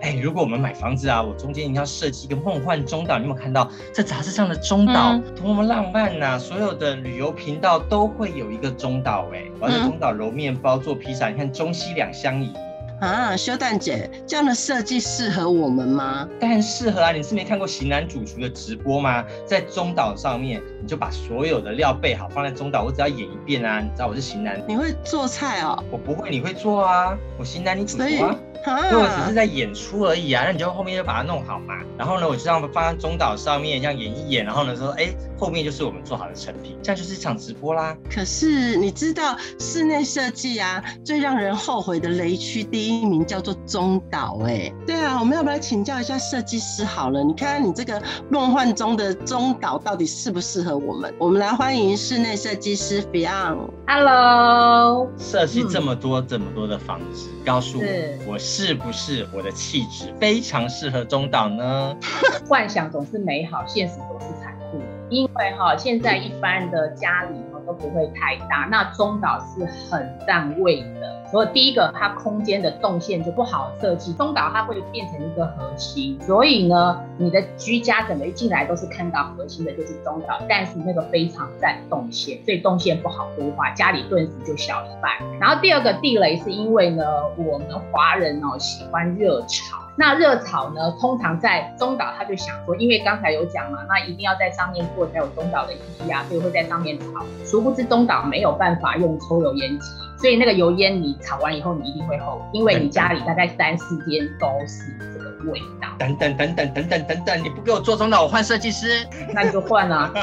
[0.00, 3.18] 哎，如果我们买房子啊，我中间一定要设计一个梦幻中岛。
[3.18, 6.38] 你有没有看到在杂志上的中岛、嗯、多么浪漫呐、啊？
[6.38, 12.52] 所有的旅游频道都会有一个中岛、欸，哎，我要在中岛揉面包、做披萨，你看中西两相宜。
[13.00, 16.28] 啊，修蛋姐，这样的设计适合我们吗？
[16.38, 17.12] 当然适合啊！
[17.12, 19.24] 你是没看过型男主厨的直播吗？
[19.46, 23.80] 在中岛上面，你就把所有的料备好，放在中岛，我只要演一遍啊！
[23.80, 25.82] 你知道我是型男，你会做菜哦？
[25.90, 27.16] 我不会，你会做啊！
[27.38, 28.36] 我型男，你主厨啊。
[28.66, 31.74] 因为我只是在演出而已啊，那你就后面就把它弄好嘛。
[31.96, 34.44] 然后呢，我就这样放在中岛上面，这样演一演。
[34.44, 35.08] 然后呢，说，哎，
[35.38, 37.96] 后面就是我们做好的成品，这样就是一场直播啦。
[38.10, 44.72] 可是你知道室内设计啊，最让人后悔的雷区第一名叫做中岛哎。
[44.86, 47.22] 对啊，我们要不要请教一下设计师好了？
[47.22, 51.14] 你看看你这个梦幻中的中岛到底适不适合我们？
[51.18, 53.70] 我们来欢迎室内设计师 Beyond。
[53.86, 55.08] Hello，。
[55.18, 58.74] 设计这么多、嗯、这么多的房子，告诉我，我是。
[58.74, 61.96] 不是我的气质非常适合中岛呢？
[62.48, 64.80] 幻想总是美好，现实总是残酷。
[65.08, 71.19] 因为哈，现在一般的家里哈都不会太大，那中岛是很占位的。
[71.30, 74.12] 所以第一个，它空间的动线就不好设计。
[74.14, 85.12] 中岛它会变成一个核心，所以呢，你的居家整个一进来都是看到核心的就是中岛，但是那个非常占动线，所以动线不好规划，家里顿时就小一半。
[85.38, 87.04] 然后第二个地雷是因为呢，
[87.36, 89.78] 我们华人哦喜欢热炒。
[89.96, 97.24] 那热炒呢，通常在中岛他就想说，因为刚才有讲嘛，那一定要在上面做才有中岛的意义啊，所以会在上面炒。
[97.44, 99.90] 殊不知中岛没有办法用抽油烟机。
[100.20, 105.88] 所以那个油烟你炒完以后，你一定会后悔，因为你家里大概三四天都是这个味道。
[105.98, 109.06] 等等等等等等等等，你不给我做中岛，我换设计师。
[109.32, 110.12] 那你就换啊，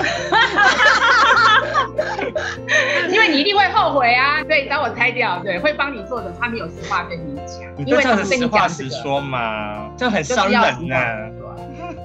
[3.09, 4.43] 因为你一定会后悔啊。
[4.43, 10.95] 对，找我拆掉，对，会帮你做的，他没有实话跟你讲，因为他们跟你讲实话实说嘛，这样很伤人呢。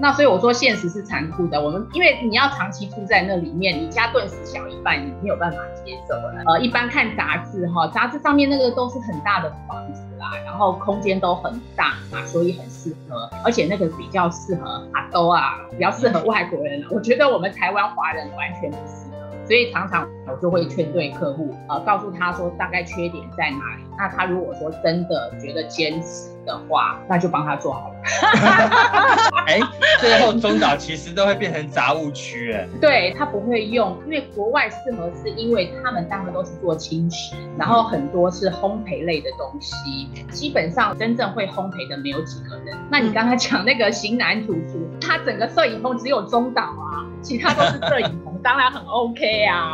[0.02, 6.42] 那所以我说现实是残酷的，我们因为你要长期住在那里面，你家顿时小一半，你没有办法接受了。
[6.44, 16.84] 呃，一般看杂志哈，杂志上面那个都是很大的房子啦，然后空间都很大嘛，所以很适合，而且那个比较适合阿兜啊，比较适合外国人。
[16.90, 23.82] 我觉得我们台湾华人完全不适合，所以常常我就会劝对客户，呃，告诉他说大概缺点在哪里。
[23.98, 27.94] 那他如果说真的觉得坚持的话，那就帮他做好了。
[29.46, 29.60] 哎、 欸，
[30.00, 42.76] 最后中岛其实都会变成杂物区，哎，对，他不会用，因为国外适合是因为他们大部分都是做轻食，然后很多是烘焙类的东西，基本上真正会烘焙的没有几个人。
[42.90, 49.72] 那你刚才讲那个型男主厨，他整个摄影棚只有中岛啊，其他都是摄影棚，当然很 OK 啊，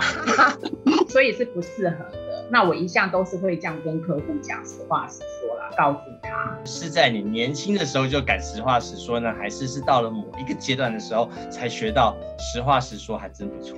[1.09, 2.18] 所以是不适合。
[2.51, 6.59] 那我一向都是会这样跟客户讲实话实说啦，告诉他。
[6.65, 13.77] 是在你年轻的时候就敢实话实说呢，还是是到了某一个阶段的时候才学到实话实说，还真不错。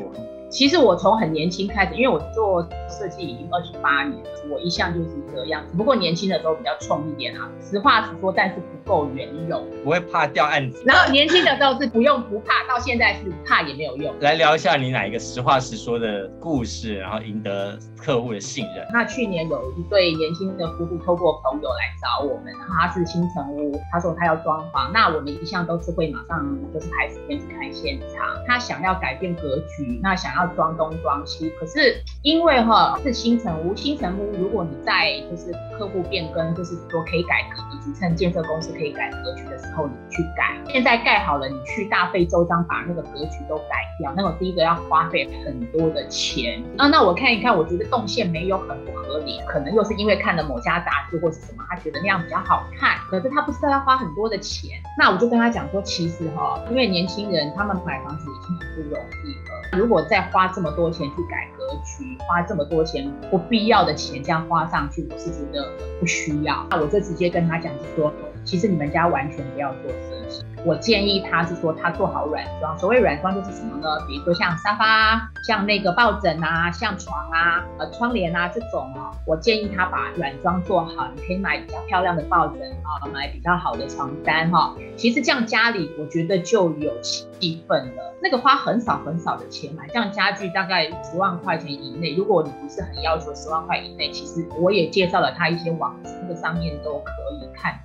[0.49, 5.65] 其实我从很年轻开始，因为我做设计已经二十八年了，我一向就是这样。
[5.71, 10.83] 只不过年轻的时候比较冲一点啊，实话实说，但是不够圆融，不会怕掉案子。
[10.85, 14.13] 然后年轻的时候是不用不怕，到现在是怕也没有用。
[14.19, 18.60] 来聊一下你哪一个实话实说的故事，然后赢得客户的信
[18.93, 28.27] 那去年有一对年轻的夫妇透过朋友来找我们，他是新城屋，他说他要装潢，那我们一向都是会马上就是排时间去看现场。
[28.49, 30.41] 他想要改变格局，那想要。
[30.41, 40.61] 要装东装西，可是因为哈是新城屋，新城屋如果你在就是客户变更，就是说可以改格局，趁建设公司可以改格局的时候，你去改。
[40.71, 46.87] 现在盖好了，你去大费周章把那个格局都改掉，那我第一个要花费很多的钱啊。
[46.89, 54.79] 那我看一看，我觉得动线没有很不合理，可能又是因为看了某家杂志或是什么，他觉得那样比较好看，可是他不知道要花很多的钱。
[54.99, 59.35] 那我就跟他讲说，其实哈，因为年轻人他们买房子已经很不容易，
[59.73, 65.71] 如果再花这么多钱去改格局，花这么多钱不必要的钱这样花上去，我是觉得
[66.01, 66.67] 不需要。
[66.71, 68.13] 那我就直接跟他讲说，
[68.45, 70.20] 其实你们家完全不要做设
[70.65, 72.79] 我建议他是说，他做好软装。
[72.79, 73.89] 所谓软装就是什么呢？
[74.07, 79.11] 比如说像沙发、像那个抱枕啊、像床啊、呃窗帘啊这种哦。
[79.27, 81.09] 我建议他把软装做好。
[81.15, 84.75] 你可以买比较漂亮的抱枕啊，买比较好的床单哈。
[84.97, 88.15] 其实这样家里我觉得就有气氛了。
[88.23, 92.15] 那个花很少很少的钱买这样家具，大概十万块钱以内。
[92.15, 97.81] 如果你不是很要求十万块以内，其实我也介绍了他一些网址，那个上面都可以看。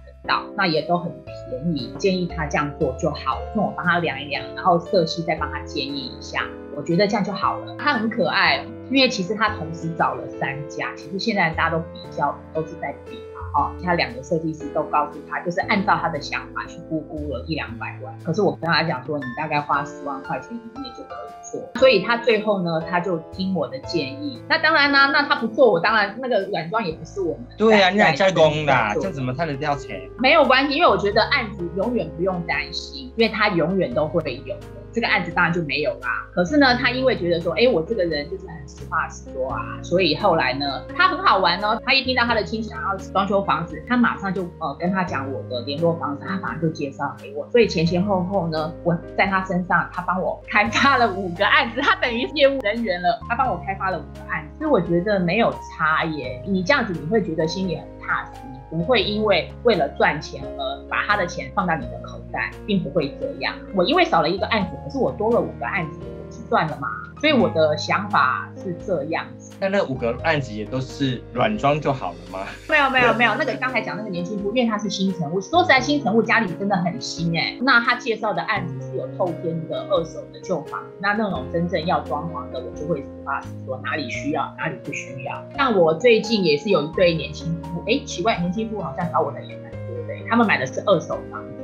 [0.56, 1.12] 那也都很
[1.50, 3.54] 便宜，建议他这样做就好了。
[3.56, 6.44] 那我帮他量一量，然后色系再帮他建议一下，
[6.76, 7.76] 我觉得这样就好了。
[7.78, 13.18] 他很可爱，因为其实他同时找了三家，其实现在大家都比较，都是在比。
[13.56, 18.14] 哦，他两个设计师都告诉他，就是按照他的想法去估估了一两百万。
[18.24, 21.62] 可是我跟他讲说，你大概花十万块钱以内就可以做。
[21.80, 24.42] 所以他最后呢，他就听我的建议。
[24.50, 27.46] 那当然啦，那他不做，我当然那个软装也不是我们。
[27.58, 30.02] 对呀、啊，你俩加工的，这怎么他能掉钱？
[30.20, 34.56] 没有关系，因为我觉得案子永远不用担心，因为他永远都会有。
[34.96, 36.08] 这个案子当然就没有啦。
[36.34, 41.78] 可是呢，他因为觉得说，哎，我这个人就是很实话实说啊，所以后来呢，他很好玩哦。
[41.86, 47.46] 他一听到他的亲戚想要装修房子，他马上就呃跟他讲我的联络方式，他马上就介绍给我。
[47.52, 53.20] 所以前前后后呢，我在他身上，他帮我开发了五个案子，他等于业务人员了。
[53.28, 56.42] 他帮我开发了五个案子，所以我觉得没有差耶。
[56.48, 58.42] 你这样子，你会觉得心里很踏实。
[58.70, 63.56] 不会因为为了赚钱而把他的钱放到你的口袋，并不会这样。
[63.76, 66.00] 我因为少了一个案子，可是我多了五个案子，
[66.46, 66.88] 我是赚了嘛。
[67.20, 69.56] 所以我的想法是这样子。
[69.60, 72.46] 那那五个案子也都是软装就好了吗？
[72.70, 77.58] 没有没有没有，那个刚才讲那个年轻夫，因为他是新城户，说实在新城户家里真的很新哎。
[77.62, 85.44] 那他介绍的案子是有透天的二手的旧房，那那种真正要装潢的，我就会实话实说哪里需要，哪里不需要。
[85.56, 91.55] 像我最近也是有一对年轻夫，哎，奇怪，年轻夫好像找我的也蛮多的，他们买的是二手房子，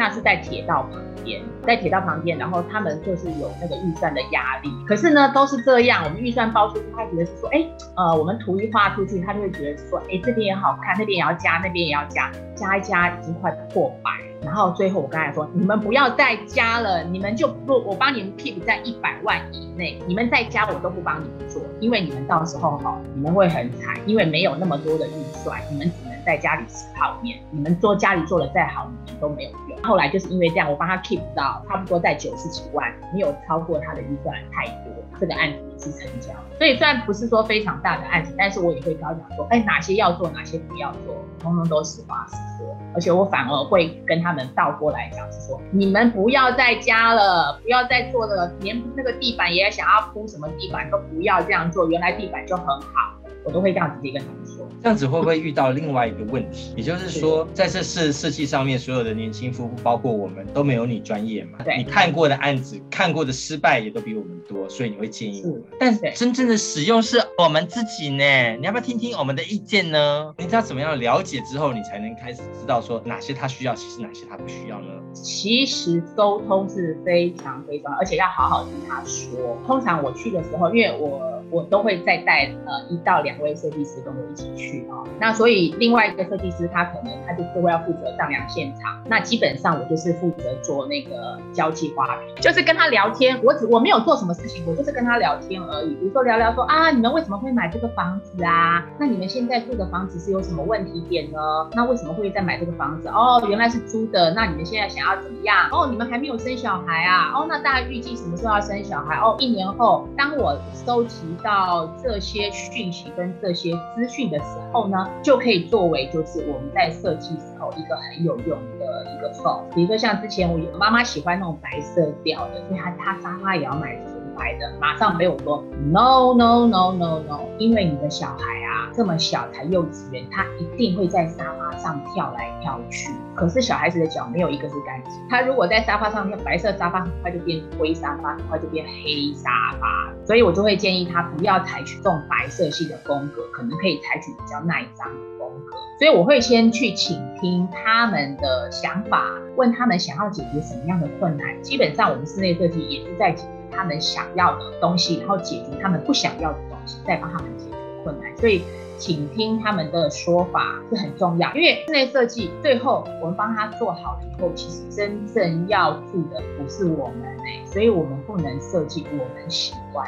[0.00, 0.92] 那是在铁道旁
[1.22, 1.42] 边。
[1.66, 7.62] 在铁道旁边，然后他们就是有那个预算的压力，可是呢都是这样，我们预算包出去，他觉得是说，哎，
[7.94, 14.10] 呃，我们图一画出去，他就会觉得说，哎，这边也好看，那边也要加，那边也要加，加一加已经快破百，
[14.42, 29.50] 然后最后我刚才说，你们不要再加了，你们就不，我帮你们 keep 在一百万以内，你们再加我都不帮你们做，因为你们到时候哈，你们会很惨，因为没有那么多的预算，你们只能在家里吃泡面，你们做家里做的再好，你们都没有。
[29.82, 36.28] 后来就是因为这样，我帮他 keep 到差不多在九十几万，没有超过他的预算太多，这个案子也是成交。
[36.58, 42.76] 所以虽然不是说非常大的案子，但是我也会跟他讲说，哎，哪些要做，哪些不要做，通通都实话实说。
[42.94, 53.16] 而且我反而会跟他们倒过来讲，是说你们不要再加了，不要再做了，连那个地板也想要铺什么地板都不要这样做，原来地板就很好。
[53.42, 56.74] 我都会这样直接跟他们说，这样子会不会遇到另外一个问题？
[56.76, 61.58] 也就是说，在这设设计上面，所有的年轻夫妇，包括我们，都没有你专业嘛？
[61.64, 65.62] 对，你看过的案子，看过的失败也都比我们多，所以你会建议我们。
[65.78, 68.24] 但真正的使用是我们自己呢？
[68.56, 70.34] 你要不要听听我们的意见呢？
[70.38, 74.86] 你知道怎么样了解之后，你才能开始知道说哪些他需要，其实哪些他不需要呢？
[75.12, 79.58] 其实沟通是非常非常，而且要好好听他说。
[79.66, 81.20] 通常我去的时候，因为我。
[81.52, 98.84] 我都会再带呃一到两位设计师跟我一起去哦，那所以另外一个设计师他可能他就是会要负责丈量现场，那基本上我就是负责做那个交际花瓶，就是跟他聊天，我只我没有做什么事情，我就是跟他聊天而已，比如说聊聊说啊，你们为什么会买这个房子啊？
[98.98, 101.38] 那你们现在住的房子是有什么问题点呢？
[101.74, 103.08] 那为什么会再买这个房子？
[103.08, 105.68] 哦，原来是租的，那你们现在想要怎么样？
[105.72, 107.32] 哦，你们还没有生小孩啊？
[107.34, 109.16] 哦，那大概预计什么时候要生小孩？
[109.16, 111.20] 哦，一年后，当我收集。
[111.42, 119.62] 到这些讯息跟这些资讯的时候呢，就可以作为就是我们在设计时候一个很有用的一个 tool。
[119.74, 123.94] 比如说像之前我有妈妈喜欢那种白色调的，所以她她沙发也要买
[124.40, 124.72] 纯白的。
[124.80, 133.10] 马上被我说 no no no no no，因为你的小孩啊这么小才幼稚园，他一定会在沙发上跳来跳去。
[133.34, 140.12] 可是小孩子的脚没有一个是干净，他如果在沙发上跳，白色沙发很快就变灰沙发，很快就变黑沙发。
[140.24, 145.76] 所以我就会建议他不要采取这种白色系的风格，可能可以采取比较耐脏的风格。
[145.98, 149.24] 所以我会先去倾听他们的想法，
[149.56, 151.62] 问他们想要解决什么样的困难。
[151.62, 158.36] 基本上我们室内设计也是在解决他们想要的东西，然后解决他们不想要的东西，再帮他们解决困难。
[158.36, 158.62] 所以。
[159.00, 170.06] 请听他们的说法是很重要，因为室内设计最后我们帮他做好了以后，其实真正要住的不是我们哎，所以我们不能设计我们喜欢，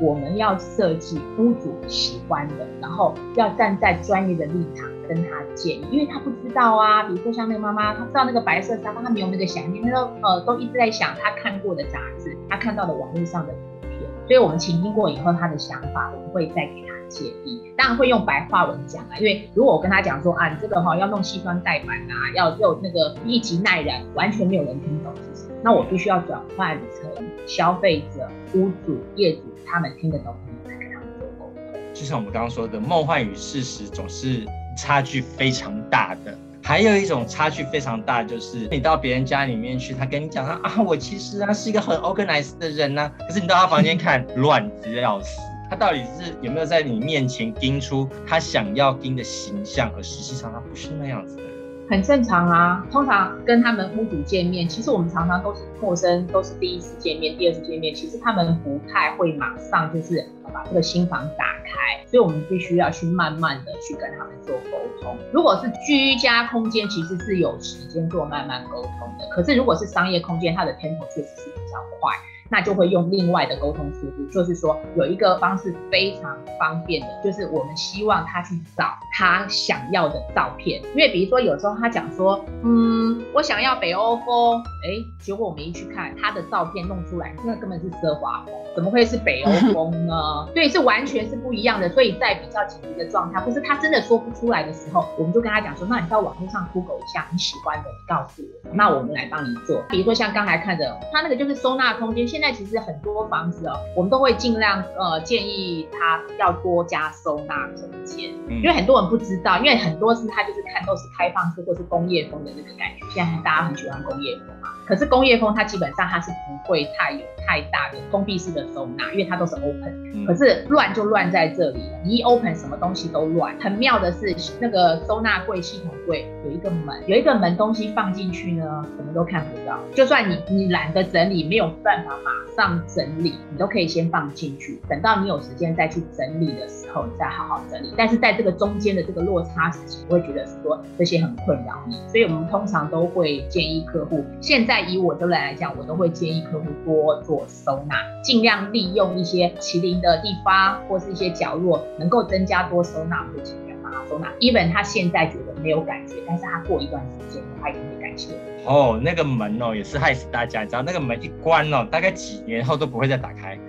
[0.00, 7.04] 我们要设计屋主喜欢的，然后要站在专业的立场跟他建议，因为他不知道啊。
[7.04, 14.00] 比如说像那个妈妈，她知道那个白色沙发，她没有那个想念，她都呃都一直在想她看过的杂志，她看到的网络上的图片。
[14.26, 19.18] 所以我们倾听过以后，她的想法我们会再给她建议，当然会用白话文讲啊。
[19.18, 30.34] 因为如果我跟他讲说啊，你这个哈要弄矽酸带板啊，要有那个一级耐燃，完全没有人听懂，其实那我必须要转换成消费者、屋主、业主他们听得懂，
[30.66, 31.80] 来跟他们做沟通。
[31.92, 34.44] 就像我们刚刚说的，梦幻与事实总是
[34.76, 36.36] 差距非常大的。
[36.66, 45.42] 还有一种差距非常大，就是你到别人家里面去，他跟你讲他啊，我其实啊是一个很 organized 的人呐、可是你到他房间看， 乱的要死。
[45.70, 51.54] 他到底是有没有在你面前盯出他想要盯的形象，而实际上他不是那样子的人。
[51.90, 65.14] 很正常啊，通常跟他们屋主见面，其实我们常常都是陌生，都是第一次见面、第二次见面，其实他们不太会马上就是把这个心房打开，所以我们必须要去慢慢的去跟他们做沟通。
[65.30, 72.16] 如果是居家空间，其实是有时间做慢慢沟通的，可是如果是商业空间，它的 tempo 确实是比较快。
[72.54, 90.48] 那就会用另外的沟通速度，就是说有一个方式非常方便的，就是我们希望他去找他想要的照片，因为比如说有时候他讲说，嗯，我想要北欧风，哎，结果我们一去看他的照片弄出来，那根本是奢华风，怎么会是北欧 风呢？
[90.54, 91.88] 对，是完全是不一样的。
[91.88, 99.82] 所以在比较紧急的状态，或是他真的说不出来的时候，我们就跟他讲说，那你到网络上 Google 一下你喜欢的，你告诉我，那我们来帮你做。
[99.88, 102.28] 比如说像刚才看的，他那个就是收纳空间。
[102.28, 114.68] 现在其实很多房子哦，我们都会尽量呃建议他要多加收纳空间，因为很多人不知道，因为很多是他就是看都是开放式或是工业风的那个感觉，现在大家很喜欢工业风嘛。
[114.86, 120.26] 可是工业风它基本上它是不会太有太大的封闭式的收纳，因为它都是 open。
[120.26, 123.54] 可是乱就乱在这里了，你一 open 什么东西都乱。
[123.60, 129.78] 很妙的是那个收纳柜系统柜有一个门，有一个门东西放进去呢，什么都看不到。
[129.94, 137.92] 就算你你懒得整理，没有办法马上整理，你都可以先放进去，等到你有时间再去整理的时候，你再好好整理。
[137.96, 144.84] 但是在这个中间的这个落差时期，我会觉得说这些很困扰你，所以我们通常都会建议客户现在。
[144.84, 154.32] 以我这边来讲，我都会建议客户多做收纳，尽量利用一些麒麟的地方或是一些角落，能够增加多收纳，就尽量帮他收纳。
[154.40, 158.34] even 他现在觉得没有感觉，但是他过一段时间，他一定会感谢。
[158.66, 163.58] 哦，那个门哦，也是害死大家，你知道那个门一关哦，大概几年后都不会再打开。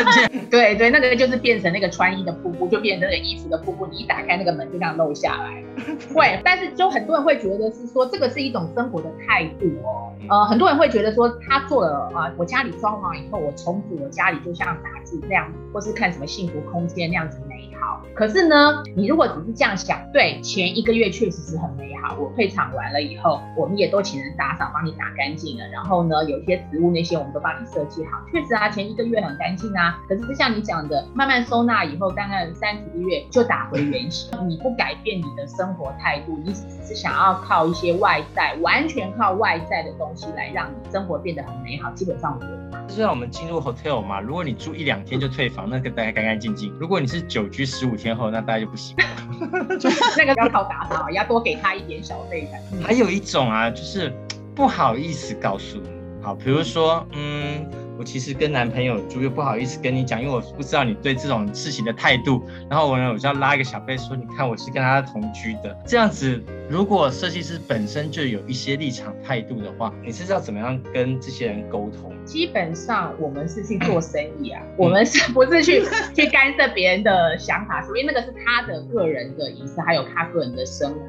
[0.50, 5.66] 对对，那个就是变成那个穿衣的瀑布，就变成那个衣服的瀑布，你一打开那个门就这样漏下来了。
[6.14, 10.10] 会，但是就很多人会觉得是说这个是一种生活的态度哦。
[10.30, 17.45] 呃，很多人会觉得说他做了啊、呃，我家里装潢以后，我重组我家里就像杂志那样，或是看什么幸福空间那样子美
[17.86, 18.02] 好。
[18.14, 22.16] 可是呢，你如果只是这样想，对，前一个月确实是很美好。
[22.18, 25.66] 我退场完了以后，我们也都请人打扫，帮你打干净了。
[25.68, 29.98] 然后呢，有些植物那些我们都帮你设计好，确实啊，前一个月很干净啊。
[30.08, 34.26] 可是就像你讲的，慢慢收纳以后，大概三十个月就打回原形。
[34.48, 42.65] 你不改变你的生活态度，你只是想要靠一些外在，完全靠外在的东西来让你生活变得很美好，基本上不会。
[42.88, 49.04] 就像我们进入 hotel 嘛，如果你住一两天就退房，那个大家干干净净；如果你是久居十五天后，那大家就不行了。
[50.16, 52.82] 那个要靠打扫，要多给他一点小费的。
[52.86, 54.12] 还有一种啊，就是
[54.54, 55.88] 不好意思告诉你，
[56.22, 57.66] 好，比如说，嗯。
[58.06, 62.40] 我其实跟男朋友住，又不好意思跟你讲，因为我不知道你对这种事情的态度。
[62.70, 66.40] 然后我呢，我就要拉一个小贝说，你看我是跟他同居的，这样子。
[66.70, 72.12] 如果设计师本身就有一些立场态度的话，你是要怎么样跟这些人沟通？
[72.24, 75.82] 基本上我们是去做 生意啊，我们是不是去
[76.14, 77.82] 去干涉别人的想法？
[77.82, 81.00] 所以那个是他的个人的隐私，还有他个人的生活。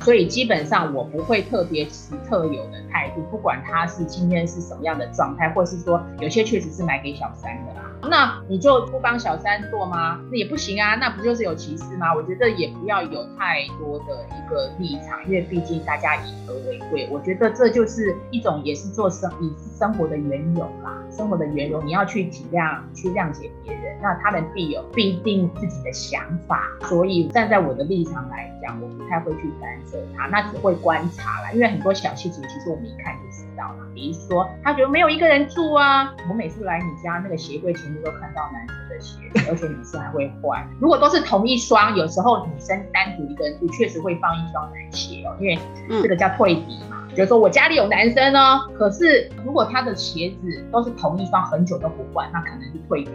[0.00, 7.88] 所以基本上我不会特别持特有的态度，不管他是今天是什么样的状态，或是说有些确实是买给小三的啦。
[8.08, 10.20] 那你就不帮小三做吗？
[10.30, 12.12] 那也不行啊，那不就是有歧视吗？
[12.12, 17.08] 我觉得也不要有太多的一个立场，因为毕竟大家以和为贵。
[17.12, 26.68] 我觉得这就是一种也是做生意生活的缘由啦，生活的缘由，你要去体谅、去谅解别人，那他们必有必定自己的想法。
[26.82, 31.52] 所以站在我的立场来讲，我不太会去干涉他，那只会观察啦。
[31.52, 33.86] 因为很多小细节，其实我们一看就知道了。
[33.94, 37.92] 比如说，他觉得没有一个人住啊，我每次来你家那个鞋柜前。
[38.02, 39.18] 都看到男生的鞋，
[39.50, 40.66] 而且女生还会换。
[40.80, 45.58] 如果都是同一双，有时候女生单独一个人住，确实会放一双男鞋哦，因为
[46.02, 47.01] 这个叫退底嘛。
[47.14, 53.06] 觉得说我家里有男生哦，可是如果他的鞋子都是同一双，很久都不换，那可能就退。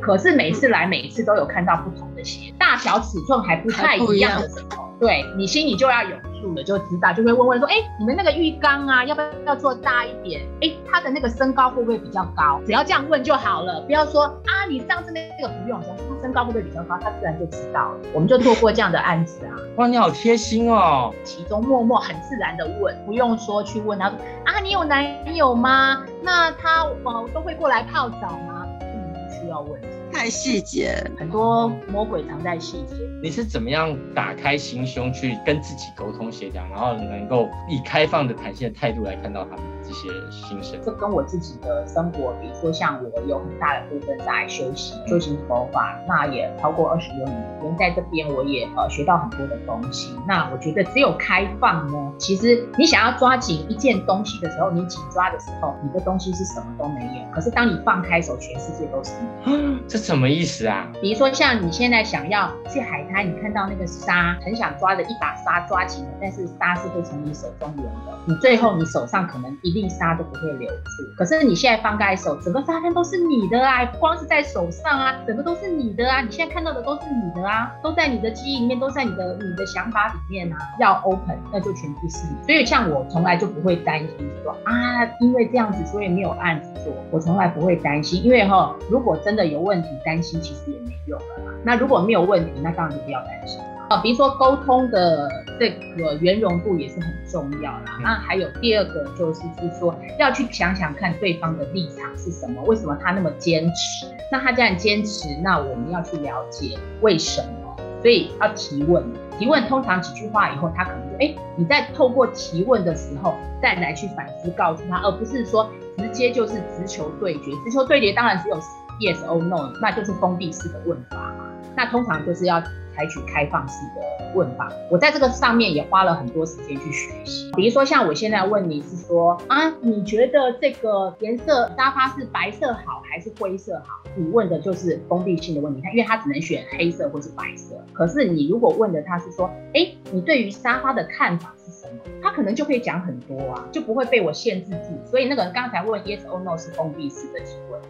[0.00, 10.42] 可是每次来，每次都有看到不同的鞋，大小尺寸还不太一样的时候，对你心里就要有数了，就知道，就会问问说，哎，你们那个浴缸啊，要不要要做大一点？
[10.62, 12.60] 哎，他的那个身高会不会比较高？
[12.64, 16.96] 只要这样问就好了，不要说啊，你上次那个不用，他身高会不会比较高？
[17.00, 17.98] 他自然就知道了。
[18.12, 19.52] 我们就做过这样的案子啊。
[19.76, 26.04] 哇，你好贴心哦，其中默默很自然的问，不用说去问他说啊，你有男友吗？
[26.22, 28.66] 那他呃都会过来泡澡吗？
[28.78, 29.80] 不需要问。
[30.14, 32.94] 太细节，很多魔鬼藏在细节。
[33.20, 40.78] 你是怎么样打开心胸去跟自己沟通协调，然后能够以开放的、弹性的态度来看到他们这些心声？
[40.84, 47.36] 这跟我自己的生活，比如说像我有很大的部分在修行、修行佛法，那也超过二十六年。
[47.64, 50.14] 人在这边，我也呃学到很多的东西。
[50.28, 57.34] 那我觉得只有开放呢，其实你想要抓紧一件东西的时候，你紧抓的时候，你的东西是什么都没有。
[57.34, 59.12] 可是当你放开手，全世界都是
[59.46, 59.80] 你。
[59.88, 60.86] 这什么意思啊？
[61.00, 71.14] 比如说像你现在想要去海滩，你看到那个沙，很想抓着一把沙抓紧了，但是沙是会从你手中流的，你最后你手上可能一粒沙都不会留住。
[71.16, 80.58] 可是你现在放开手，整个沙滩都是你的啊，光是在手上啊，整个都是你的啊，你现在看到的都是你的啊，都在你的记忆里面，都在你的你的想法里面啊。
[80.78, 82.44] 要 open，那就全部是你。
[82.44, 91.52] 所以像我从来就不会担心说啊，因为这样子所以没有案子做，我从来不会担心，因为哈，如果真的有问题，担心其实也没用了嘛。
[91.64, 93.98] 那如果没有问题，那当然就不要担心啊。
[93.98, 97.98] 比如说沟通的这个圆融度也是很重要啦。
[98.02, 104.06] 那还有第二个就是是说要去想想看对方的立场是什么，为什么他那么坚持？
[104.32, 109.04] 那他这样坚持，那我们要去了解为什么，所以要提问。
[109.38, 117.50] 提问通常几句话以后，他可能就哎，你在透过提问的时候再来去反思告诉他，而不是说直接就是直球对决。
[117.64, 118.56] 直球对决当然只有。
[119.00, 121.50] Yes or no，那就是封闭式的问法嘛。
[121.76, 124.72] 那通常就是要采取开放式的问法。
[124.90, 127.50] 我在这个上面也花了很多时间去学习。
[127.56, 134.00] 比如说，像我现在问你是说啊，你觉得这个颜色沙发是白色好还是灰色好？
[134.16, 137.74] 你问的就是封闭性的问题，他因为他只能选黑色或是白色。
[137.92, 141.98] 可是你如果问的他是说，哎，你对于沙发的看法是什么？
[142.22, 145.10] 他可能就可以讲很多啊，就不会被我限制住。
[145.10, 147.40] 所以那个人刚才问 yes or no 是封闭式的，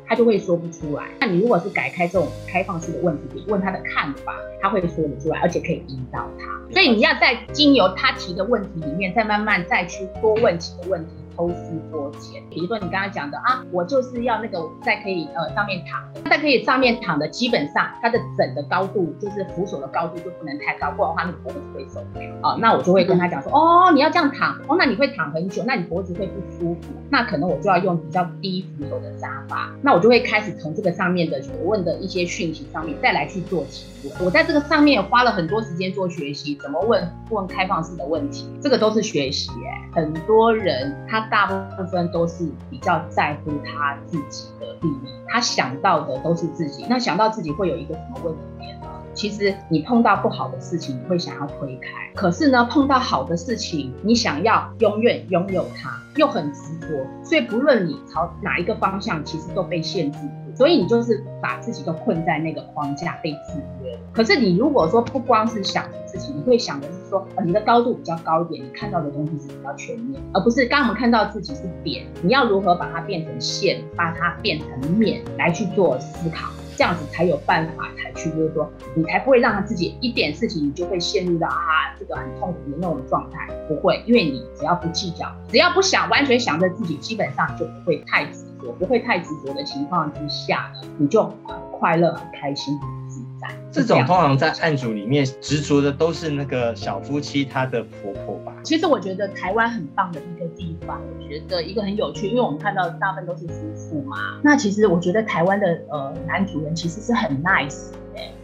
[0.07, 1.05] 他就会说不出来。
[1.21, 6.73] 那你如果是改开这种开放式的问题，你问他的看法，他会说得出来，而且可以引导他。
[6.73, 11.13] 所以你要在经由他提的问题里面，再慢慢再去多问几个问题。
[11.37, 22.57] 抽丝剥茧，比如说你刚刚讲的啊，我就是要那个在可以呃上面躺的，在可以上面躺的，基本上它的枕的高度就是扶手的高度就不能太高，不然的话那个脖子会受不了啊。
[22.61, 29.73] 那我就会跟他讲说，哦，你要这样躺，哦，那你会躺很久，那你脖子会不舒服，那可能我就要用比较低扶手的沙发。
[29.83, 34.25] 那我就会开始从这个上面的所问的一些讯息上面再来去做提问。
[34.25, 39.91] 我在这个上面花了很多时间做学习，怎么问问开放式的问题，这个都是学习哎。
[40.01, 41.24] 很多人他。
[41.31, 46.87] 大部分都是比较在乎他自己的利益，他想到的都是自己。
[46.89, 48.74] 那想到自己会有一个什么问题？
[49.15, 56.89] 其实你碰到不好的事情，你会想要推开；可是呢，碰到好的事情，你想要永远拥有它，又很执着。
[57.23, 60.19] 所以不论你朝哪一个方向，其实都被限制。
[60.57, 63.99] 所以你就是把自己都困在那个框架，被制约。
[64.13, 88.25] 可是你如果说不光是想自己，你会想的是说，你的高度比较高一点，你看到的东西是比较全面，而不是刚刚我们看到自己是点，你要如何把它变成线，把它变成面来去做思考，这样子才有办法才去，就是说你才不会让他自己一点事情你就会陷入到啊这个很痛苦的那种状态，不会，因为你只要不计较，只要不想完全想着自己，基本上就不会太。
[88.65, 93.64] 执着不会太执着的情况之下，你就很快乐、很开心、很自在。
[93.75, 98.55] 这种通常在案主里面执着的都是那个小夫妻，他的婆婆吧？
[98.63, 104.17] 其实我觉得台湾很棒的一个地方，我觉得一个很有趣，因为我们看到大部分都是夫妇嘛。
[104.45, 107.89] 那其实我觉得台湾的呃男主人其实是很 nice。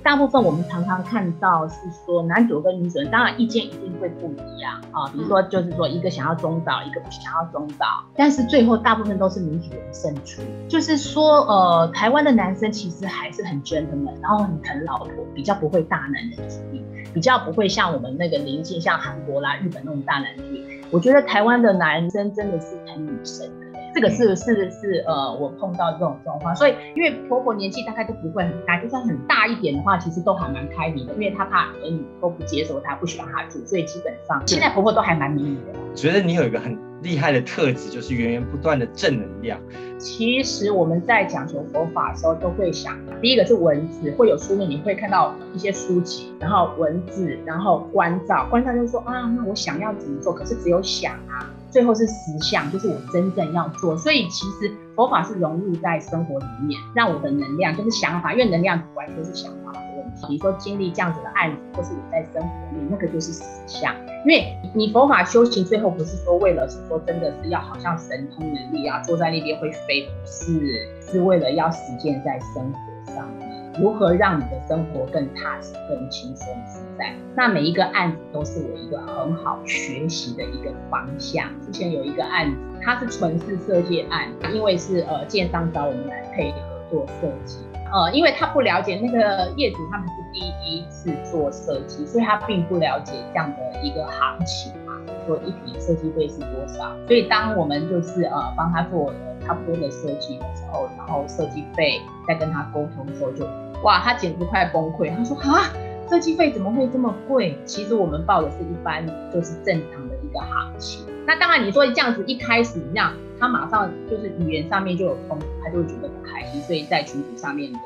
[0.03, 5.07] 大部分我们常常看到是说男主跟女主人，当然意见一定会不一样啊。
[5.13, 10.43] 比如说就是说一个想要中岛，一个不想要中岛，但是最后大部分都是女主人胜出。
[10.69, 20.65] 就是说呃，台湾的男生其实还是很 gentleman，然后很疼老婆，比较不会大男人主义，比较不会像我们那个邻近像韩国啦、日本那种大男人主义。
[20.91, 23.49] 我觉得台湾的男生真的是很女生。
[23.95, 35.79] 这个是是是呃，我碰到这种状况，所以因为婆婆年纪大概都不会很大，就算很大一点的话，其实都还蛮开明的，因为她怕儿女都不接受她，不喜欢她住，所以基本上现在婆婆都还蛮明理的。
[35.95, 39.61] 觉得你有一个很厉害的特质，就是源源不断的正能量。
[39.99, 51.51] 其实我们在讲求佛法的时候，都会想，第一个是文字，会有书面，你会看到一些书籍，然后文字，然后关照，关照就是说啊，那我想要怎么做，可是只有想啊。
[51.71, 53.97] 最后是实相，就是我真正要做。
[53.97, 60.27] 所以其实佛法是融入在生活里面，让我的能量就是想法，因为能量完全是想法的问题。
[60.29, 63.95] 比如说经历这样子的案子，或是我在生活里，那个就是实相。
[64.27, 73.50] 因为你佛法修行，最后不是说为了是说真的是要好像神通能力啊，坐在那边会飞，不是，是为了要实践在生活上面。
[73.79, 77.15] 如何让你的生活更踏实、更轻松自在？
[77.35, 81.47] 那每一个案子都是我一个很好学习的一个方向。
[81.61, 86.59] 之前有一个案子，它是纯是设计案，因为是呃建商找我们来配合
[86.91, 87.59] 做设计，
[87.93, 94.95] 呃，因为他不了解那个业主，他们是第一次做设计，所以他并不了解这样的一个行情嘛，
[95.27, 96.93] 说一平设计费是多少。
[97.07, 99.13] 所以当我们就是呃帮他做
[99.51, 103.45] 差不多的设计的时候，然后设计费再跟他沟通的时候就。
[103.83, 105.11] 哇，他简直快崩溃。
[105.11, 105.73] 他说：“啊，
[106.09, 107.59] 设计费怎么会这么贵？
[107.65, 111.05] 其实我们报的是一般，就是正常的一个行情。
[111.27, 117.79] 那当然，你说这样子一开始这样，他马上就是语言上面就有冲突，他就会觉得不开心，所以在群组上面的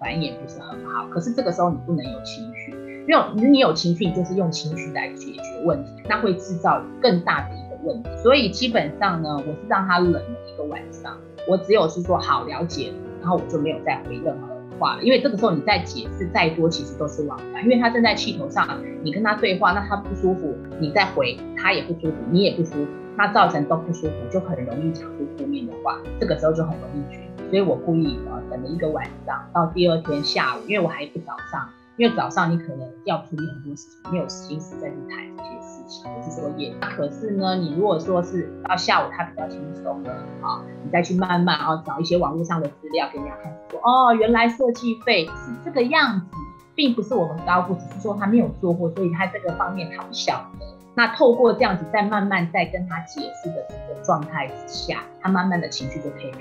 [0.00, 1.06] 反应也不是很好。
[1.08, 2.72] 可是这个时候你不能有情绪，
[3.06, 7.73] 因为你有情绪，你就是用情绪来解决问题，那会制造更大的一个
[8.22, 11.16] 所以基本上呢，我是让他冷了一个晚上，
[11.48, 17.62] 我只有是说好了解，然后我就没有再回任何。”话了，因为这个时候你再解释再多，其实都是枉然。
[17.62, 18.68] 因为他正在气头上，
[19.04, 26.00] 你跟他对话，那他不舒服，你再回他也不舒服，你也不舒服，那造成都不舒服，就很容易讲出负面的话。
[26.18, 27.20] 这个时候就很容易绝。
[27.50, 36.74] 所以我故意呃等了一个晚上，到第二天下午，因为我还不早上，因为早上你可能要处理很多事情，没有心思再去谈这些事情，也是说也。
[36.80, 43.52] 可是呢，你如果说是到下午他比较轻松了啊，你再去慢慢啊找一些网络上的资料给人家看。
[43.70, 46.36] 说哦，原来设计费是这个样子，
[46.74, 50.66] 并不是我们高估，只是说他没有做过，所以他这个方面他不晓得。
[50.96, 56.32] 那透过这样子，再慢慢再跟他解释的这个状态之下，他慢慢的情绪就可以，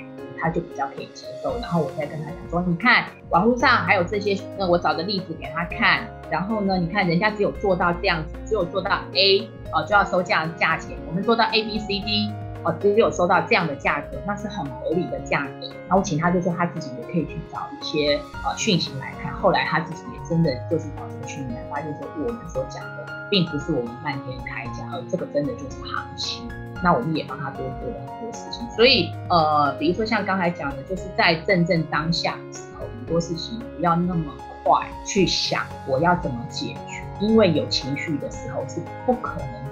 [0.43, 1.57] 他就比较可以接受。
[1.59, 6.05] 然后我再跟他讲说，你看网络上还有这些，那我找的例子给他看。
[6.29, 12.31] 然后呢，你看人家只有做到这样子，只有做到 A，哦就要收这样的价钱，我们做到 A B C D。
[12.65, 15.67] 哦，只有收到这样的价格，那是很合理的价格。
[15.81, 19.33] 然后我请他就说他自己也可以去找一些呃讯息来看。
[19.33, 26.47] 后来他自己也真的就是找这个讯息来发现说，我们所讲的并不是我们漫天开价，而这个真的就是行情。
[26.83, 28.69] 那我们也帮他多做了很多事情。
[28.75, 39.62] 所以呃，比如说像刚才讲的，就是在正正当下的时候，很多事情不要那么快去想我要怎么解决，因为有情绪的时候是不可能。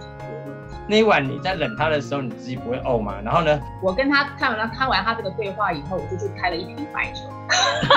[0.87, 3.15] 那一晚你在冷他的时候，你自己不会呕吗？
[3.23, 3.59] 然后呢？
[3.81, 7.21] 我跟他看完了，看完他这个对话以后，我就去开了一瓶白酒，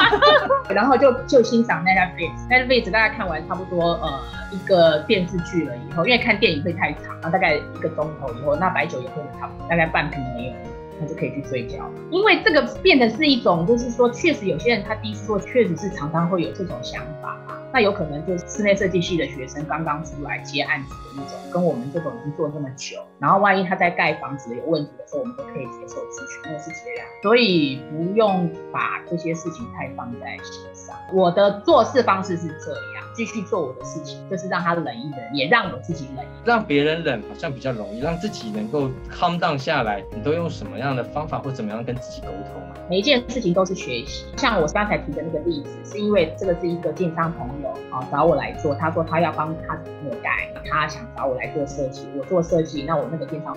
[0.73, 2.31] 然后就就欣赏 Netflix。
[2.49, 4.21] Netflix 大概看完差不多呃
[4.53, 10.53] 一个电视剧了以后，因为看电影会太长，然后大概一个钟头以后，那白酒也会差不多大概半瓶没有，
[11.01, 11.91] 他就可以去睡觉。
[12.11, 17.37] 因为这个变得是一种，就是说确实有些人他第一次做，确实是常常会有这种想法。
[17.75, 30.95] 那有可能就是室内设计系的学生刚刚出来接案子的那种，跟我们这种已经做那么久，然后万一他在盖房子有问题的时候，我们都可以接受咨询，那是这样，所以不用把这些事情太放在心上。
[31.13, 36.25] 我的做事方式是这样，继续做我的事情，就是让他冷一冷，也让我自己冷。
[36.45, 42.75] 让别人冷好像比较容易，让自己能够 calm down 下来，你都用什么样的方法或怎么样跟自己沟通啊？
[42.91, 53.57] 每一件事情都是学习，像我刚才提的那个例子，是因为这个是一个电商朋友啊找我来做，他说他要帮他的朋友改，他想找我来做设计，我做设计，那我那个电商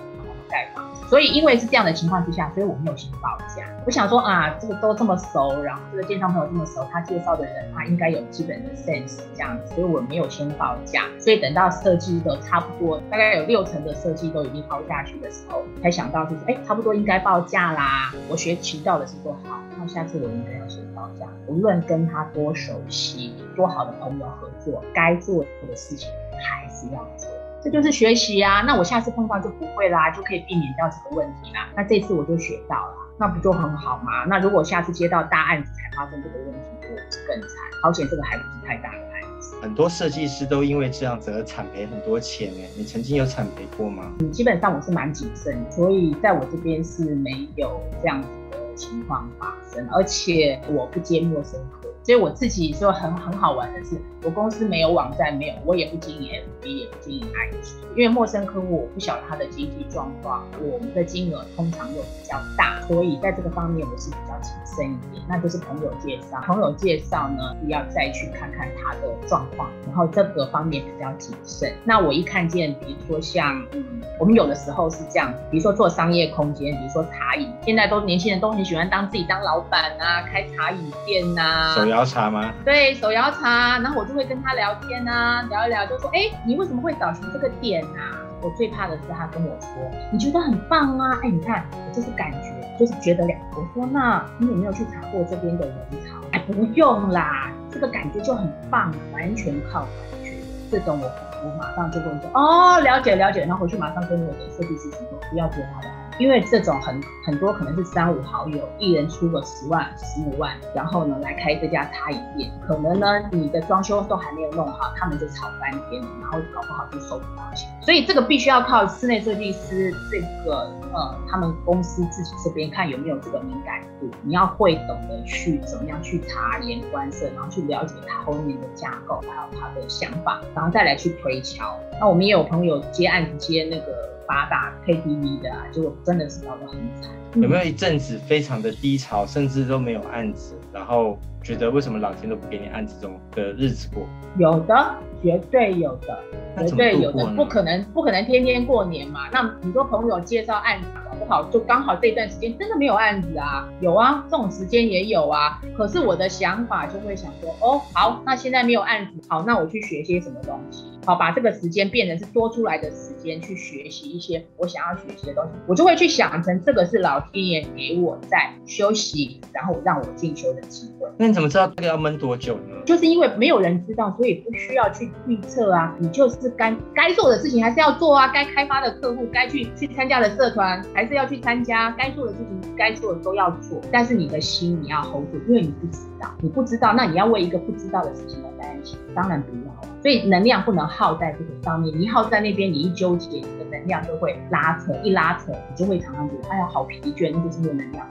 [0.50, 0.86] 盖房。
[1.08, 3.64] 所以，因为是这样的情况之下，所以我没有先报价。
[3.86, 11.04] 我想说啊，这个都这么熟，然后这个建商朋友这么熟，他介绍的人他应该有基本的 sense 这样子，所以我没有先报价。
[11.18, 18.12] 所以等到设计的差不多，大概有六成的设计都已经包下去的时候，才想到就是，哎，差不多应该报价啦。
[18.28, 21.26] 我学渠道的是多，好，那下次我应该要先报价。
[21.48, 27.30] 无论跟他多熟悉，多好的朋友合作，该做的事情还是要做。
[27.68, 31.68] 这就是学习啊，那我下次碰到就不会啦，就可以避免掉这个问题啦。
[31.76, 34.24] 那这次我就学到了，那不就很好吗？
[34.26, 36.70] 那如果下次接到大案子才发生这个问题，
[37.12, 37.50] 就更惨？
[37.84, 39.58] 好险这个还不是太大的案子。
[39.62, 44.14] 很多设计师都因为这样子而惨赔很多钱哎，你曾经有惨赔过吗？
[44.22, 51.77] 嗯基本上我是蛮谨慎的，所以在我这边是没有这样子的情况发生，而且我不接陌生客。
[52.08, 56.32] 所以我自己说很很好玩的是，我公司没有网站，没有，我也不经营
[56.64, 65.22] FB，也不经营 IG，因为陌生客户我不晓得他的经济状况，我们的金额通常又比较大，所以在这个方面我是比较谨慎一点。
[65.28, 71.74] 那就是朋友介绍，朋友介绍呢，要再去看看他的状况，然后这个方面比较谨慎。
[71.84, 73.84] 那我一看见，比如说像嗯，
[74.18, 81.97] 我们有的时候是这样，比如说做商业空间，比如说茶饮，现在都年轻人都很喜欢当自己当老板啊，开茶饮店呐、啊。
[81.98, 82.54] 摇茶吗？
[82.64, 88.22] 对，手摇茶，然后我就会跟他聊天啊，聊一聊，就说，哎，你为什么会找寻这个点啊？
[88.40, 89.70] 我最怕的是他跟我说，
[90.12, 93.40] 你觉得很棒啊，哎，你看，我就是感觉，就是觉得两。
[93.56, 96.20] 我说，那你有没有去查过这边的人潮？
[96.34, 100.34] 哎，不用啦，这个感觉就很棒，完全靠感觉。
[100.70, 101.12] 这种我
[101.44, 105.00] 我马上就会说，哦，了解了解，然后回去马上跟我的设计师说，
[105.32, 105.88] 不要接他的。
[106.20, 117.70] 因为这种很很多可能是三五好友，一人出个十万、十五万，然后呢来开这家茶饮店，可能呢你的装修都还没有弄好，他们就吵翻天，然后搞不好就收不到钱。
[117.82, 131.78] 所以这个必须要靠室内设计师这个呃他们公司自己这边看有没有这个敏感度，你要会懂得去怎么样去察言观色，然后去了解他后面的架构，还有他的想法，然后再来去推敲。
[132.00, 134.17] 那我们也有朋友接案子接那个。
[134.28, 137.12] 八大 KTV 的啊，就真的是搞得很惨。
[137.36, 144.06] 有没有一阵子非常的低潮，甚至都没有案子，然后觉得为什么老天都不给你案子这种的日子过？
[144.38, 149.30] 有的，绝对有的，绝对有的，不可能不可能天天过年嘛。
[149.32, 153.66] 那很多朋友介绍案子，搞不好就刚好这段时间真的没有案子啊。
[153.80, 155.62] 有啊，这种时间也有啊。
[155.78, 160.84] 可是我的想法就会想说，哦，好，那现在没有案子，好，那我去学些什么东西。
[161.06, 171.08] 好，把这个时间变成是多出来的时间去学习一些我想要学习的东西，我就会去想成这个是老天爷给我在休息，然后让我进修的机会。
[171.38, 172.82] 怎么知道这个要闷多久呢？
[172.84, 175.96] 就是因为没有人知道，所以不需要去预测啊。
[176.00, 183.80] 你就是该该做的事情还是要做啊，该开发的客户，该去去参加的社团还是要去参加，该做的事情该做的都要做。
[183.92, 189.88] 但是你的心你要 hold 住，因为你不知道，你不知道，那你要为一个不知道的事情而担心，当然不要。
[190.02, 198.08] 所以能量不能耗在这个上面，你一耗在那边，你一纠结，你的能量就会拉扯，一拉扯，你就会常常觉得，哎呀，好疲倦，那就是没有能量。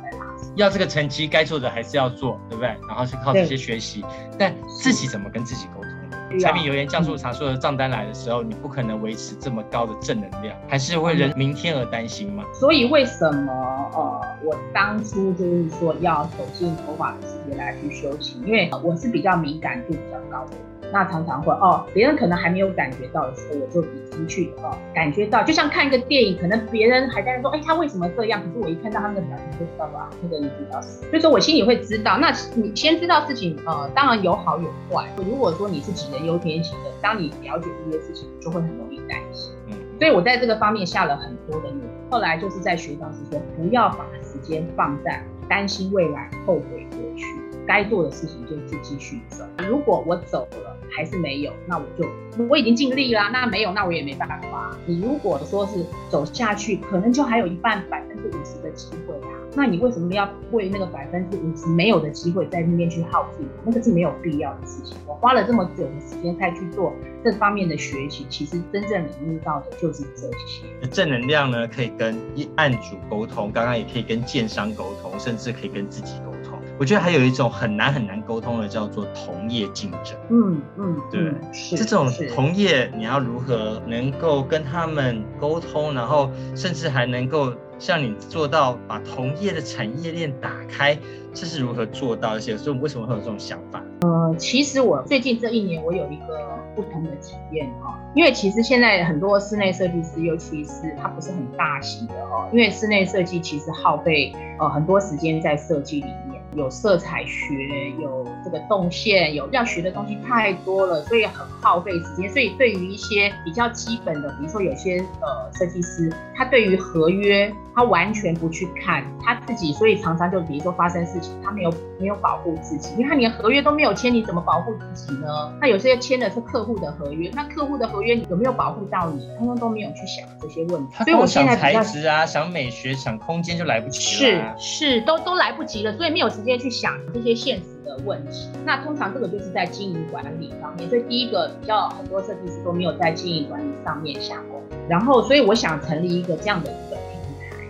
[0.54, 2.68] 要这个成绩，该做的还是要做，对不对？
[2.88, 4.04] 然后是靠这些学习，
[4.38, 6.40] 但自己怎么跟自己沟通？
[6.40, 12.42] 柴米油盐酱醋茶，所有的账单来的时候，你不可能维持这么高的正能量，还是会人明天而担心吗？
[12.52, 13.52] 所以为什么
[13.94, 20.60] 呃，我当初就是说要走进佛法的世界来去修行，因为我是比较敏感度比较高的人。
[20.92, 28.40] 那常常会哦，别人可能还没有感觉到的时候，我就已经去哦感觉到，就像看一个电影，可能别人还在说，哎，他为什么这样？
[28.40, 32.18] 可是我一看到他们的表情就知道吧，那个你知道是，所以说我心里会知道。
[32.18, 35.08] 那你先知道事情，呃，当然有好有坏。
[35.16, 39.52] 如果说你是杞人忧天型的，当你了解这些事情，就会很容易担心。
[39.66, 41.88] 嗯，所以我在这个方面下了很多的努力。
[42.10, 47.24] 后来就是在学到是说，不要把时间放在担心未来、后悔过去，
[47.66, 49.44] 该做的事情就去继续走。
[49.68, 50.75] 如果我走了。
[50.90, 52.08] 还是没有，那我就
[52.48, 53.28] 我已经尽力啦。
[53.28, 54.40] 那没有，那我也没办法。
[54.86, 59.32] 你如果说是走下去，可能就还有一半百分之五十的机会啊。
[59.54, 63.48] 那你为什么要为那个百分之五十没有的机会在那边去耗尽？
[63.64, 64.96] 那个是没有必要的事情。
[65.06, 66.92] 我花了这么久的时间才去做
[67.24, 70.86] 这方面的学习，其实真正领悟到的就是这些。
[70.90, 76.35] 正能量呢，可以跟一案主沟通，刚刚也可以跟建商沟通，甚至可以跟自己沟。
[76.78, 80.14] 我觉得还有一种很难很难沟通的，叫做同业竞争。
[80.28, 81.32] 嗯嗯，对，
[81.76, 90.98] 这种同业你要如何能够跟他们沟通，然后甚至还能够像你做到把同业的产业链打开，
[91.32, 92.40] 这是如何做到的？
[92.40, 93.82] 所以为什么会有这种想法？
[94.02, 106.35] 呃，其实我最近这一年我有一个不同的体验哈，因为其实现在很多室内设计师，尤其是他不是很大型的哦，因为室内设计其实耗费呃很多时间在设计里面。
[106.56, 112.30] 有色彩学，有这个动线，有要学的东西太多了，所以很耗费时间。
[112.30, 125.52] 所以对于一些比较基本的，比如说有些呃设计师，他对于合约他完全不去看他自己，所以常常就比如说发生事情，他没有没有保护自己，因为他连合约都没有签，你怎么保护自己呢？
[125.60, 129.28] 那有些签的是客户的合约，那客户的合约有没有保护到你？
[129.36, 131.04] 通通都没有去想这些问题。
[131.04, 134.54] 所以我现在想材质啊，想美学，想空间就来不及了。
[134.58, 138.48] 是是，都都来不及了，所以没有时直接去想这些现实的问题。
[138.64, 144.76] 那通常这个就是在经营管理方面，所以第一个比较很多设计师都没有在经营管理上面下功夫。
[144.88, 146.72] 然后，所以我想成立一个这样的。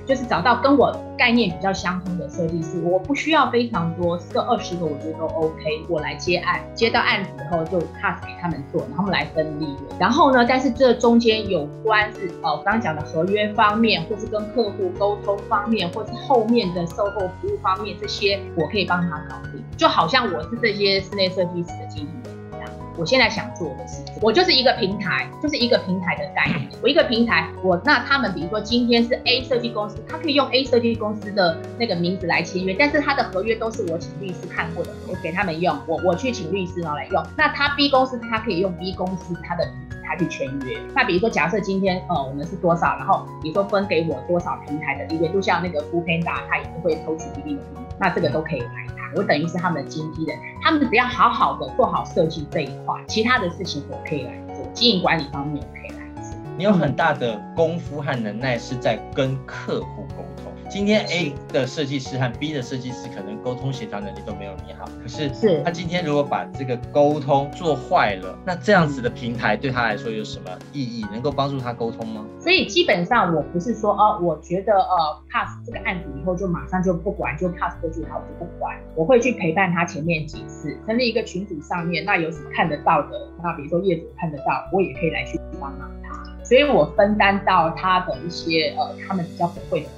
[0.06, 9.98] 就是找到跟我概念比较相通的设计师，我不需要非常多，十个二十个我觉得都 OK，我来接案，接到案子以后就 pass 给他们做，然后他们来分利润。
[9.98, 22.08] 然后呢，但是这中间有关是呃，刚刚讲的合约方面，或是跟客户沟通方面，或是后面的售后服务方面，这些我可以帮他搞定，就好像我是这些室内设计师的经理。
[22.96, 26.68] 我现在想做的是，我就是一个平台，就是一个平台的概念。
[26.82, 37.22] 我一个平台，我那他们比如说今天是 A 设计公司，他可以用 A 设计公司的那个名字来签约，但是他的合约都是我请律师看过的，我给他们用，我我去请律师然后来用。
[37.36, 39.68] 那他 B 公司他可以用 B 公司他的，
[40.06, 40.78] 他去签约。
[40.94, 48.96] 那比如说假设今天呃我们是多少，然后比如说分给我多少平台的利润，就像那个 f o o p a n d a 他也是会抽取一定的利润，那这个都可以来谈。
[49.14, 56.38] 我等于是他们的经纪人，他们只要好好的做好设计这一块，其他的事情我可以来做，经营管理方面我可以来做。
[56.58, 60.35] 你有很大的功夫和能耐是在跟客户沟通。
[60.76, 71.02] 今天 A 的设计师和 B 的设计师可能沟通协调能力都没有你好，可是是他今天如果把这个沟通做坏了，那这样子的平台对他来说有什么意义？
[71.10, 72.26] 能够帮助他沟通吗？
[72.38, 89.88] 所以基本上我不是说哦，我觉得呃 pass 这个案子以后就马上就不管，就 pass 过去好我就不管，我会去陪伴他前面几次，成立一个群组上面，那有什么看得到的，那比如说业主看得到，我也可以来去帮忙他，所以我分担到他的一些呃他们比较不会的。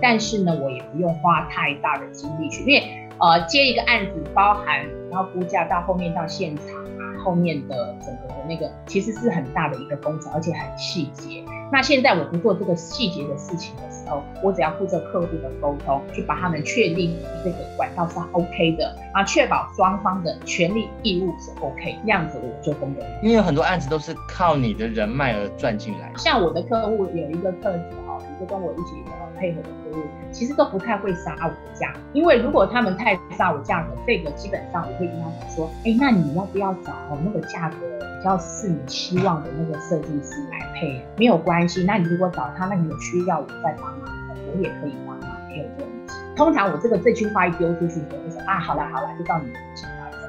[0.00, 2.82] 但是呢，我也不用花太大的精力去，因为
[3.18, 11.42] 呃接一个案子，包含然后估价到后面到现场啊，后面的整个的那个其实是很大的一个工程，而且很细节。
[11.72, 23.04] 那现在我不做这个细节的事情的时候，我只要负责客户的沟通，去把他们确定这个管道是 OK 的，啊，确保双方的权利义务是 OK，这样子我就功德。
[23.20, 26.12] 因为有很多案子都是靠你的人脉而赚进来。
[26.16, 27.84] 像我的客户有一个特质
[28.16, 29.04] 哦，就跟我一起
[29.38, 30.02] 配合的客户，
[30.32, 36.92] 其实都不太会杀我的价，因为如果他们太杀我价格，这个基本上我会跟他们说，哎，那你要不要找
[37.24, 41.04] 那个价格比较是你期望的那个设计师来配？
[41.18, 46.14] 没有关系，那你如果找他，那你有需要我再帮忙，我也可以帮忙，没有问题。
[46.34, 49.52] 通常我这个这句话一丢出去，就说啊，好了好了，就到你。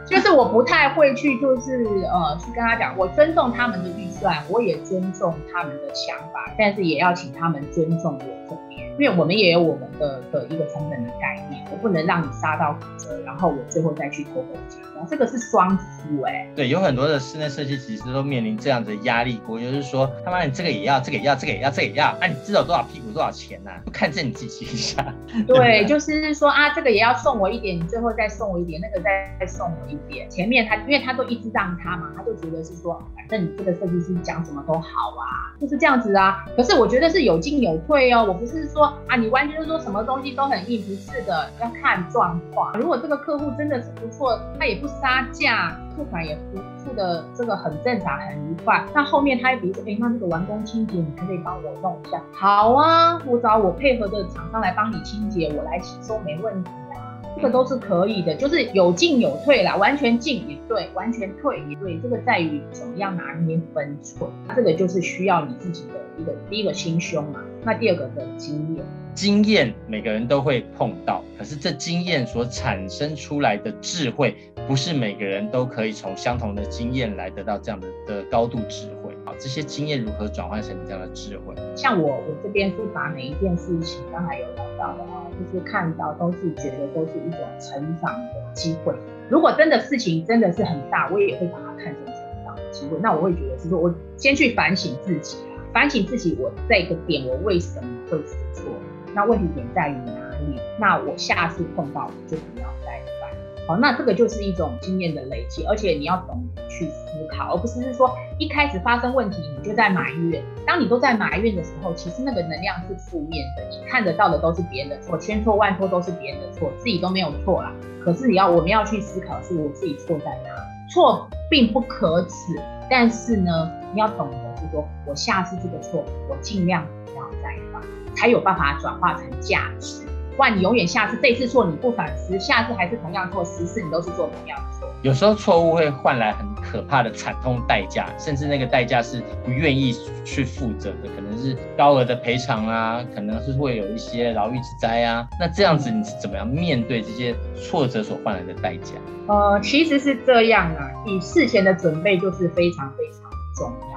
[0.07, 8.66] 就是我不太会去，就是呃，去跟他讲，我尊重他们的预算，我也尊重他们的想法，但是也要请他们尊重我这边。
[8.99, 16.49] 因为我们也有我们的的一个成本的概念，我不能让你杀到骨折，然后我最后再去偷工减料，这个是双输哎。
[16.55, 23.81] 对，有很多的室内设计其实都面临这样的压力我，就是说他妈你这个也要，这个也要，这个也要，这个也要，啊，你知道多少屁股多少钱呐、啊？
[23.85, 25.05] 不看这你自己一下。
[25.45, 30.27] 对，对 就是说啊，这个也要送我一点，你最后再送我一点，那个再再送我一点。
[30.27, 36.43] 前面他因为他都一直让他嘛，他就觉得是说，反正你这个设计师讲什么都好啊，就是这样子啊。
[36.55, 38.86] 可是我觉得是有进有退哦，我不是说。
[39.07, 42.71] 啊，你完全是说什么东西都很硬，不是的，要看状况。
[42.77, 48.85] 如果这个客户真的是不错，他也不杀价，付款也不付的这个很正常、很愉快。
[48.93, 52.21] 那后面他又比如说，哎，那这个完工清洁，你可不可以帮我弄一下？
[52.33, 67.39] 好啊，我找我配合的厂商来帮你清洁，我来吸收没问题啊，这个都是可以的，就是有进有退啦，完全进也对，完全退也对，这个在于怎么样拿捏分寸，这个就是需要你自己的一个第一个心胸嘛。
[67.63, 74.35] 那第二个的经验，经验每个人都会碰到，可是这经验所产生出来的智慧，
[74.67, 79.13] 不是每个人都可以从相同的经验来得到这样的的高度智慧。
[79.25, 81.53] 好，这些经验如何转换成这样的智慧？
[81.75, 88.93] 像我，我这边是把每一件事情，刚才有聊到的啊，就是看到都是觉得都是一种成长的机会。
[89.29, 92.15] 如果真的事情真的是很大，我也会把它看成成
[92.45, 92.97] 长的机会。
[93.01, 95.37] 那我会觉得是说，我先去反省自己。
[95.73, 98.65] 反省自己，我这个点我为什么会出错？
[99.13, 100.59] 那问题点在于哪里？
[100.79, 103.29] 那我下次碰到就不要再犯。
[103.67, 110.41] 好，那这个就是一种经验的累积，而且你要懂得去思考，而不是是说一开始发生问题你就在埋怨。
[110.65, 117.73] 当你都在埋怨的时候，其实那个能量是负面的，你看得到的都是别人的错，千错万错都是别人的错，自己都没有错啦。
[118.03, 120.49] 可是你要我们要去思考，是我自己错在哪？
[120.89, 122.55] 错并不可耻，
[122.89, 124.47] 但是呢，你要懂得。
[124.57, 127.81] 就是说我下次这个错，我尽量不要再犯，
[128.15, 130.06] 才有办法转化成价值。
[130.37, 134.87] 不然你永远下次这次错你不反思，下次还是同样错，十次你都是做同样的错。
[135.01, 145.27] 有时候错误会换来很可怕的惨痛代价，甚至那个代价是不愿意去负责的，可能是高额的赔偿啊，可能是会有一些牢狱之灾啊。
[145.39, 148.93] 那这样子你是怎么样面对这些挫折所换来的代价？
[149.27, 153.21] 呃，其实是这样啊，你事前的准备就是非常非常
[153.55, 153.96] 重要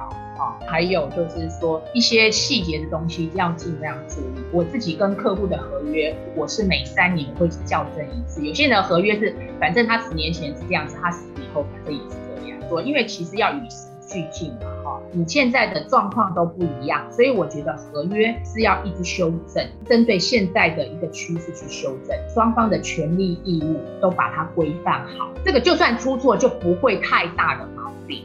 [0.67, 4.41] 还有就是说一些细节的东西要尽量注意。
[4.51, 8.45] 我自己跟客户的合约，我是每三年会校正一次。
[8.45, 15.01] 有些人的合约是，反正他十年前是这样子，他十年后反正也是这样做，因为其实要与时俱进嘛，哈。
[15.13, 25.29] 你现在的状况都不一样，所以我觉得合约是要一直修正，针对现在的一个趋势去修正，双方的权利义务都把它规范好。
[25.45, 27.67] 这个就算出错，就不会太大的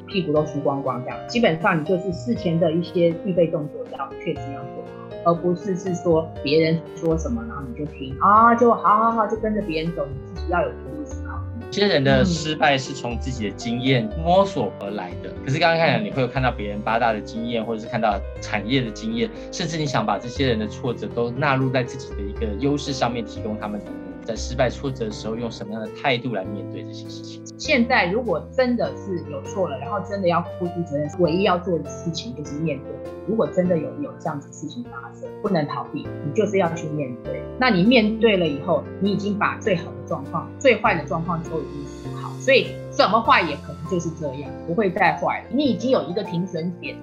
[0.06, 1.18] 屁股都输光光这样。
[1.28, 4.92] 基本上你就是事前的一些预备动作要确实要做好。
[5.24, 11.36] 而不是是说别人说什么，然后你就听啊，就好好好，就跟着别人走，你自己要有独立思考。
[11.66, 23.86] 有些人的失败是从自己的经验摸索而来的，可是刚刚看来，你会有看到别人八大的经验，或者是看到产业的经验，甚至你想把这些人的挫折都纳入在自己的一个优势上面，提供他们的。
[24.26, 27.42] 在失败挫折的时候，用什么样的态度来面对这些事情？
[27.56, 33.12] 现在如果真的是有错了，然后真的要负起责任，唯一要做的事情就是面对。
[33.28, 37.40] 如果真的有有这样子事情发生，不能逃避，你就是要去面对。
[37.58, 45.46] 那你面对了以后，你已经把最好的状况、最坏的状况都已经思考，所以怎么坏也可能就是这样，不会再坏了。
[45.50, 46.96] 你已经有一个停损点。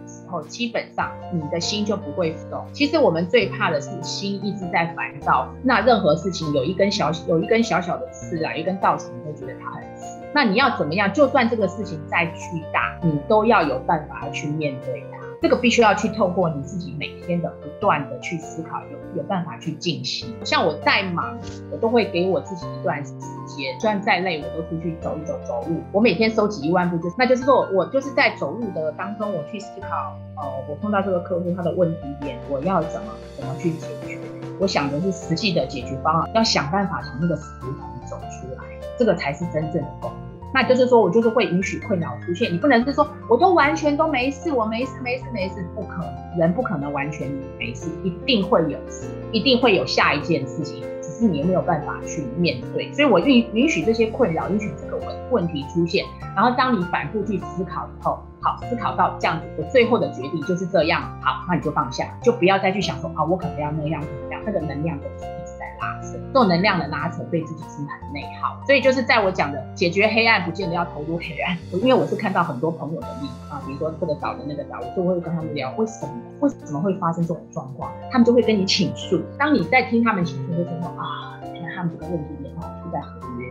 [0.43, 2.65] 基本上你的心就不会浮动。
[2.73, 5.47] 其实我们最怕的是心一直在烦躁。
[5.63, 10.19] 那任何事情有一根小有一根小小的刺啊，一根稻草，你会觉得它很刺。
[10.33, 11.13] 那你要怎么样？
[11.13, 15.12] 就算这个事情再巨大，你都要有办法去面对它。
[15.43, 20.33] 这个必须要去透过你自己每天的不断的去思考，有有办法去进行。
[20.45, 21.37] 像我再忙，
[21.69, 23.11] 我都会给我自己一段时
[23.45, 25.81] 间，虽然再累，我都出去走一走，走路。
[25.91, 34.17] 我每天收集一万步，就是那就是说我就是在走路的当中，我去思考，呃，我碰到这个客户他的问题点，我要怎么怎么去解决。
[34.61, 38.63] 我想的是实际的解决方案，要想办法从那个死胡同走出来，
[38.97, 40.09] 这个才是真正的功。
[40.53, 42.53] 那就是说，我就是会允许困扰出现。
[42.53, 47.27] 你不能是说，我都完全都没事，我没事没事没事，不可能，人不可能完全
[47.57, 52.91] 没事，一定会有事，一定会有下一件事情，只是你没有办法去面对。
[52.93, 56.05] 所以我允允许这些困扰，允许这个问问题出现。
[56.35, 65.42] 然后当你反复去思考以后，好，思考到这样子的最后的决定就是这样，好，那你就放下，就不要再去想说，啊，我可能要那样怎么样，那个能量都是一直在
[65.79, 68.57] 拉扯，这种能量的拉扯对自己是很内耗。
[68.65, 71.57] 所以就是在我讲的解决黑暗，不见得要投入黑暗。
[71.71, 79.21] 因为我是看到很多朋友的例啊，比如说这个岛的那个岛，我就会跟他们聊为什么为什么会发生这种状况，他们就会跟你倾诉。
[79.37, 83.49] 当你在听他们倾诉的时候啊，原来他们这个问题点出在合约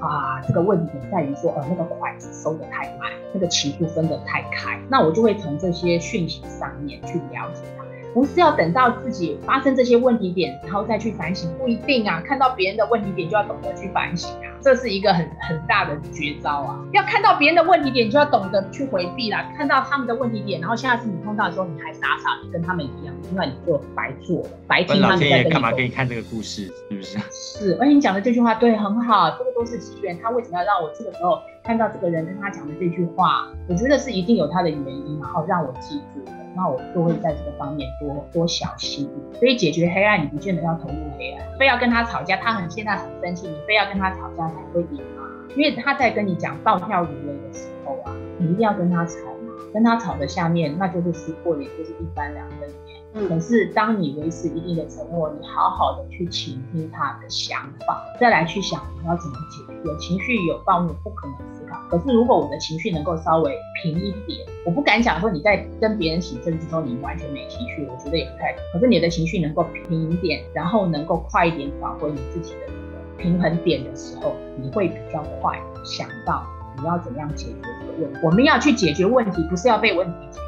[0.00, 4.80] 啊，这个问题在于说呃那个款子收得太慢，那个期数分得太开。
[4.88, 7.83] 那我就会从这些讯息上面去了解他。
[8.14, 12.22] 不是要等到自己发生这些问题点，然后再去反省，不一定啊。
[12.24, 16.78] 看到别人的问题点，就要懂得去反省啊，这是一个很很大的绝招啊。
[16.92, 19.50] 要看到别人的问题点，就要懂得去回避啦。
[19.58, 25.50] 看到他们的问题点，然后下次你碰到的时候，你还傻傻的跟他们一样，那你就白做了，白听他们在跟你。
[25.50, 26.66] 干嘛给你看这个故事？
[26.88, 27.18] 是不是？
[27.32, 30.16] 是，而且你讲的这句话对，很好，这个都是机缘。
[30.22, 33.48] 他为什么要让我这个时候看到这个人跟他讲的这句话？
[33.68, 36.43] 我觉得是一定有他的原因，然后让我记住的。
[36.56, 39.10] 那我就会在这个方面多多小心。
[39.38, 45.24] 所以解决黑暗，你不见得要投入黑暗，非要跟他吵架，他很现在很生气，你非要跟他吵架才会赢吗？
[45.56, 53.28] 因为他在跟你讲暴跳如雷的时候啊，你一定要跟他吵嘛，跟他吵的下面那就是撕破脸，就是一翻两瞪眼。
[53.28, 59.88] 可是当你维持一定的沉默，你好好的去倾听他的想法，再来去想你要怎么解决。
[59.88, 61.54] 有情绪有暴怒不可能。
[61.90, 68.58] 可是，如果我的情绪能够稍微平一点，我不敢讲说你在跟别人起争执之后你完全没情绪，我觉得也不太可。
[68.72, 76.44] 可是你的情绪能够平一点，然后能够快一点找回你自己的那个平衡点的时候，你会比较快想到
[76.78, 78.18] 你要怎样解决这个问题。
[78.24, 80.44] 我们要去解决问题，不是要被问题解决。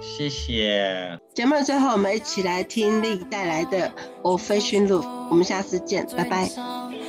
[0.00, 1.18] 谢谢。
[1.32, 3.78] 节目的最后，我们一起来听丽带来的
[4.22, 5.02] 《Old Fashioned Love》。
[5.30, 7.01] 我们下次见，拜拜。